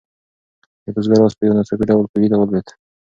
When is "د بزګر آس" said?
0.83-1.33